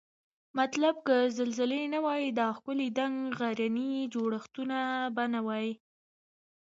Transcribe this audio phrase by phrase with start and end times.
[0.59, 4.77] مطلب که زلزلې نه وای دا ښکلي دنګ غرني جوړښتونه
[5.15, 5.67] به نوای